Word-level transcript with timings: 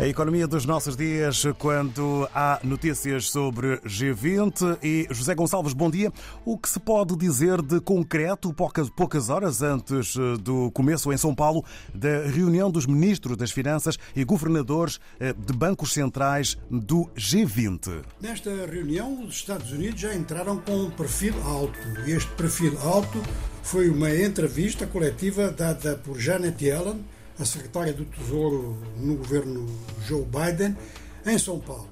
A 0.00 0.06
economia 0.06 0.46
dos 0.46 0.64
nossos 0.64 0.96
dias, 0.96 1.44
quando 1.58 2.26
há 2.34 2.58
notícias 2.64 3.30
sobre 3.30 3.76
G20 3.82 4.78
e 4.82 5.06
José 5.10 5.34
Gonçalves, 5.34 5.74
bom 5.74 5.90
dia. 5.90 6.10
O 6.42 6.56
que 6.56 6.70
se 6.70 6.80
pode 6.80 7.14
dizer 7.18 7.60
de 7.60 7.82
concreto, 7.82 8.50
poucas, 8.54 8.88
poucas 8.88 9.28
horas 9.28 9.60
antes 9.60 10.16
eh, 10.16 10.38
do 10.40 10.70
começo 10.70 11.12
em 11.12 11.18
São 11.18 11.34
Paulo, 11.34 11.62
da 11.94 12.22
reunião 12.28 12.70
dos 12.70 12.86
ministros 12.86 13.36
das 13.36 13.50
Finanças 13.50 13.98
e 14.16 14.24
governadores 14.24 14.98
eh, 15.20 15.34
de 15.34 15.52
bancos 15.52 15.92
centrais 15.92 16.56
do 16.70 17.04
G20? 17.14 18.02
Nesta 18.22 18.50
reunião, 18.64 19.22
os 19.22 19.34
Estados 19.34 19.70
Unidos 19.70 20.00
já 20.00 20.14
entraram 20.14 20.56
com 20.56 20.84
um 20.84 20.90
perfil 20.90 21.34
alto. 21.44 21.78
Este 22.06 22.30
perfil 22.36 22.74
alto 22.82 23.22
foi 23.62 23.90
uma 23.90 24.10
entrevista 24.10 24.86
coletiva 24.86 25.50
dada 25.50 25.94
por 25.96 26.18
Janet 26.18 26.64
Yellen 26.64 27.04
a 27.40 27.44
secretária 27.44 27.92
do 27.92 28.04
Tesouro 28.04 28.76
no 28.98 29.16
governo 29.16 29.66
Joe 30.06 30.24
Biden, 30.24 30.76
em 31.24 31.38
São 31.38 31.58
Paulo. 31.58 31.88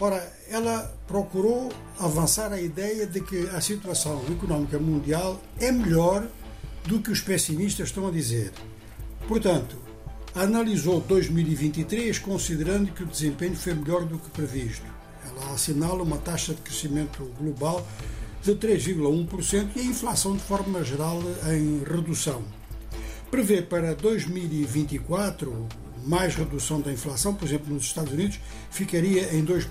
Ora, 0.00 0.32
ela 0.48 0.92
procurou 1.06 1.70
avançar 1.98 2.52
a 2.52 2.60
ideia 2.60 3.06
de 3.06 3.20
que 3.20 3.48
a 3.50 3.60
situação 3.60 4.20
económica 4.30 4.78
mundial 4.78 5.40
é 5.60 5.70
melhor 5.70 6.26
do 6.86 7.00
que 7.00 7.10
os 7.10 7.20
pessimistas 7.20 7.88
estão 7.88 8.08
a 8.08 8.10
dizer. 8.10 8.50
Portanto, 9.28 9.76
analisou 10.34 11.00
2023 11.00 12.18
considerando 12.18 12.92
que 12.92 13.04
o 13.04 13.06
desempenho 13.06 13.54
foi 13.54 13.74
melhor 13.74 14.04
do 14.04 14.18
que 14.18 14.30
previsto. 14.30 14.86
Ela 15.24 15.54
assinala 15.54 16.02
uma 16.02 16.18
taxa 16.18 16.54
de 16.54 16.62
crescimento 16.62 17.30
global 17.38 17.86
de 18.42 18.56
3,1% 18.56 19.68
e 19.76 19.80
a 19.80 19.84
inflação 19.84 20.34
de 20.34 20.42
forma 20.42 20.82
geral 20.82 21.22
em 21.46 21.84
redução 21.84 22.42
prevê 23.32 23.62
para 23.62 23.94
2024 23.94 25.66
mais 26.04 26.34
redução 26.34 26.82
da 26.82 26.92
inflação, 26.92 27.34
por 27.34 27.48
exemplo, 27.48 27.72
nos 27.72 27.84
Estados 27.84 28.12
Unidos, 28.12 28.38
ficaria 28.70 29.34
em 29.34 29.42
2%. 29.42 29.68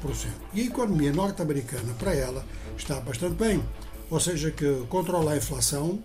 E 0.51 0.61
a 0.61 0.65
economia 0.65 1.13
norte-americana, 1.13 1.93
para 1.93 2.15
ela, 2.15 2.43
está 2.75 2.99
bastante 2.99 3.35
bem, 3.35 3.63
ou 4.09 4.19
seja, 4.19 4.49
que 4.49 4.65
controla 4.89 5.33
a 5.33 5.37
inflação 5.37 6.01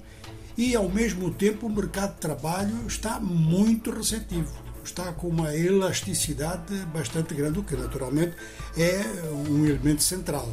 e, 0.55 0.77
ao 0.77 0.87
mesmo 0.91 1.31
tempo, 1.31 1.67
o 1.67 1.71
mercado 1.71 2.17
de 2.17 2.21
trabalho 2.21 2.87
está 2.87 3.19
muito 3.19 3.91
receptivo. 3.91 4.53
Está 4.85 5.11
com 5.15 5.29
uma 5.29 5.57
elasticidade 5.57 6.75
bastante 6.93 7.35
grande, 7.35 7.61
o 7.61 7.63
que 7.63 7.75
naturalmente 7.75 8.35
é 8.77 9.01
um 9.49 9.65
elemento 9.65 10.03
central. 10.03 10.51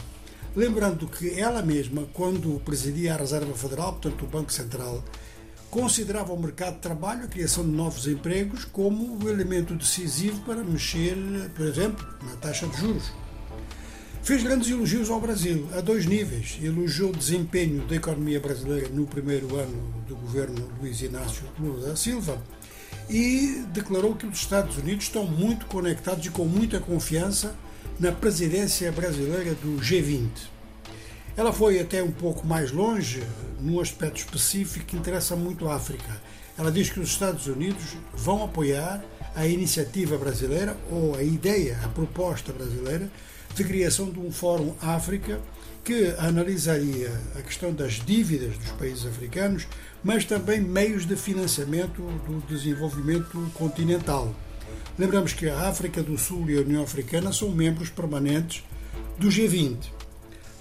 Lembrando 0.55 1.05
que 1.07 1.37
ela 1.37 1.61
mesma, 1.61 2.07
quando 2.13 2.61
presidia 2.63 3.15
a 3.15 3.17
Reserva 3.17 3.53
Federal, 3.55 3.91
portanto 3.93 4.23
o 4.23 4.27
Banco 4.27 4.53
Central, 4.53 5.03
considerava 5.73 6.31
o 6.31 6.39
mercado 6.39 6.75
de 6.75 6.81
trabalho, 6.81 7.23
a 7.23 7.27
criação 7.27 7.63
de 7.63 7.71
novos 7.71 8.07
empregos, 8.07 8.63
como 8.63 9.17
o 9.17 9.27
elemento 9.27 9.73
decisivo 9.73 10.39
para 10.41 10.63
mexer, 10.63 11.17
por 11.55 11.65
exemplo, 11.65 12.07
na 12.21 12.35
taxa 12.35 12.67
de 12.67 12.77
juros. 12.77 13.11
Fez 14.21 14.43
grandes 14.43 14.69
elogios 14.69 15.09
ao 15.09 15.19
Brasil, 15.19 15.67
a 15.75 15.81
dois 15.81 16.05
níveis. 16.05 16.59
Elogiou 16.61 17.09
o 17.09 17.17
desempenho 17.17 17.81
da 17.87 17.95
economia 17.95 18.39
brasileira 18.39 18.87
no 18.89 19.07
primeiro 19.07 19.55
ano 19.59 19.91
do 20.07 20.15
governo 20.15 20.69
Luiz 20.79 21.01
Inácio 21.01 21.43
Lula 21.59 21.87
da 21.87 21.95
Silva 21.95 22.39
e 23.09 23.65
declarou 23.73 24.13
que 24.13 24.27
os 24.27 24.37
Estados 24.37 24.77
Unidos 24.77 25.05
estão 25.05 25.25
muito 25.25 25.65
conectados 25.65 26.23
e 26.23 26.29
com 26.29 26.45
muita 26.45 26.79
confiança 26.79 27.55
na 27.99 28.11
presidência 28.11 28.91
brasileira 28.91 29.55
do 29.55 29.81
G20. 29.81 30.53
Ela 31.35 31.51
foi 31.51 31.79
até 31.79 32.03
um 32.03 32.11
pouco 32.11 32.45
mais 32.45 32.71
longe 32.71 33.23
num 33.59 33.79
aspecto 33.79 34.17
específico 34.17 34.85
que 34.85 34.95
interessa 34.95 35.35
muito 35.35 35.67
a 35.67 35.75
África. 35.75 36.21
Ela 36.57 36.71
diz 36.71 36.91
que 36.91 36.99
os 36.99 37.09
Estados 37.09 37.47
Unidos 37.47 37.97
vão 38.13 38.43
apoiar 38.43 39.03
a 39.35 39.47
iniciativa 39.47 40.15
brasileira 40.15 40.77
ou 40.91 41.15
a 41.15 41.23
ideia, 41.23 41.79
a 41.83 41.87
proposta 41.87 42.53
brasileira 42.53 43.09
de 43.55 43.63
criação 43.63 44.11
de 44.11 44.19
um 44.19 44.31
Fórum 44.31 44.75
África 44.79 45.39
que 45.83 46.13
analisaria 46.19 47.11
a 47.35 47.41
questão 47.41 47.73
das 47.73 47.93
dívidas 47.93 48.55
dos 48.57 48.71
países 48.73 49.05
africanos, 49.05 49.67
mas 50.03 50.25
também 50.25 50.61
meios 50.61 51.05
de 51.05 51.15
financiamento 51.15 52.01
do 52.27 52.45
desenvolvimento 52.47 53.51
continental. 53.55 54.33
Lembramos 54.99 55.33
que 55.33 55.49
a 55.49 55.67
África 55.67 56.03
do 56.03 56.15
Sul 56.15 56.47
e 56.49 56.57
a 56.57 56.61
União 56.61 56.83
Africana 56.83 57.33
são 57.33 57.49
membros 57.49 57.89
permanentes 57.89 58.63
do 59.17 59.29
G20. 59.29 60.02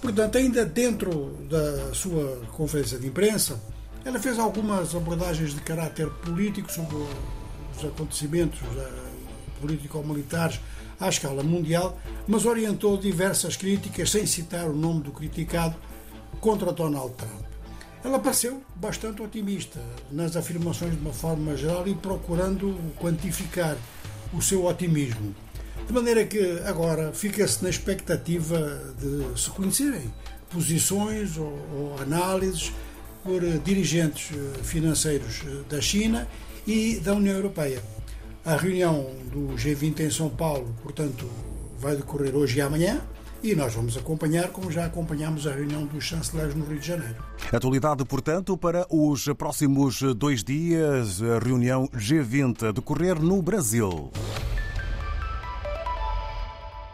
Portanto, 0.03 0.37
ainda 0.37 0.65
dentro 0.65 1.29
da 1.49 1.93
sua 1.93 2.41
conferência 2.51 2.99
de 2.99 3.07
imprensa, 3.07 3.57
ela 4.03 4.19
fez 4.19 4.37
algumas 4.37 4.93
abordagens 4.93 5.53
de 5.53 5.61
caráter 5.61 6.09
político 6.09 6.69
sobre 6.69 6.97
os 6.97 7.85
acontecimentos 7.85 8.59
eh, 8.59 8.91
político-militares 9.61 10.59
à 10.99 11.07
escala 11.07 11.41
mundial, 11.41 11.97
mas 12.27 12.45
orientou 12.45 12.97
diversas 12.97 13.55
críticas, 13.55 14.11
sem 14.11 14.25
citar 14.25 14.67
o 14.67 14.75
nome 14.75 15.03
do 15.03 15.11
criticado, 15.13 15.73
contra 16.41 16.73
Donald 16.73 17.13
Trump. 17.13 17.45
Ela 18.03 18.19
pareceu 18.19 18.61
bastante 18.75 19.21
otimista 19.21 19.79
nas 20.11 20.35
afirmações 20.35 20.91
de 20.91 20.99
uma 20.99 21.13
forma 21.13 21.55
geral 21.55 21.87
e 21.87 21.95
procurando 21.95 22.77
quantificar 22.99 23.77
o 24.33 24.41
seu 24.41 24.65
otimismo. 24.65 25.33
De 25.87 25.93
maneira 25.93 26.25
que 26.25 26.59
agora 26.65 27.11
fica-se 27.11 27.63
na 27.63 27.69
expectativa 27.69 28.81
de 28.99 29.39
se 29.39 29.49
conhecerem 29.49 30.13
posições 30.49 31.37
ou, 31.37 31.59
ou 31.75 31.95
análises 32.01 32.71
por 33.23 33.41
dirigentes 33.63 34.31
eh, 34.31 34.63
financeiros 34.63 35.41
eh, 35.45 35.63
da 35.69 35.81
China 35.81 36.27
e 36.67 36.99
da 36.99 37.13
União 37.13 37.35
Europeia. 37.35 37.81
A 38.45 38.55
reunião 38.55 39.09
do 39.31 39.55
G20 39.55 40.01
em 40.01 40.09
São 40.11 40.29
Paulo, 40.29 40.75
portanto, 40.83 41.29
vai 41.79 41.95
decorrer 41.95 42.35
hoje 42.35 42.57
e 42.57 42.61
amanhã. 42.61 43.01
E 43.41 43.53
nós 43.55 43.73
vamos 43.73 43.97
acompanhar, 43.97 44.49
como 44.49 44.71
já 44.71 44.85
acompanhamos 44.85 45.45
a 45.45 45.51
reunião 45.51 45.85
dos 45.85 46.05
chanceleres 46.05 46.55
no 46.55 46.63
Rio 46.63 46.79
de 46.79 46.87
Janeiro. 46.87 47.15
Atualidade, 47.51 48.05
portanto, 48.05 48.57
para 48.57 48.85
os 48.89 49.25
próximos 49.37 50.01
dois 50.15 50.45
dias, 50.45 51.21
a 51.21 51.39
reunião 51.39 51.89
G20 51.89 52.69
a 52.69 52.71
decorrer 52.71 53.21
no 53.21 53.41
Brasil. 53.41 54.11